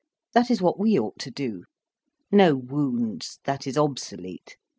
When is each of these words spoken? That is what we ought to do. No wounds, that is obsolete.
That 0.33 0.49
is 0.49 0.63
what 0.63 0.79
we 0.79 0.97
ought 0.99 1.19
to 1.19 1.29
do. 1.29 1.65
No 2.31 2.55
wounds, 2.55 3.37
that 3.43 3.67
is 3.67 3.77
obsolete. 3.77 4.57